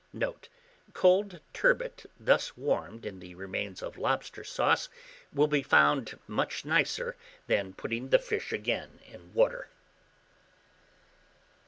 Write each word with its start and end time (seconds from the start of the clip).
Note. 0.13 0.49
Cold 0.93 1.41
turbot 1.53 2.07
thus 2.19 2.57
warmed 2.57 3.05
in 3.05 3.19
the 3.19 3.35
remains 3.35 3.83
of 3.83 3.99
lobster 3.99 4.43
sauce 4.43 4.89
will 5.31 5.45
be 5.45 5.61
found 5.61 6.17
much 6.25 6.65
nicer 6.65 7.15
than 7.45 7.75
putting 7.75 8.09
the 8.09 8.17
fish 8.17 8.51
again 8.51 8.99
in 9.05 9.31
water. 9.35 9.69